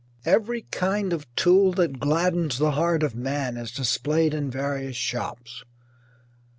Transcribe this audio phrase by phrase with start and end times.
[0.25, 5.63] Every kind of tool that gladdens the heart of man is displayed in various shops.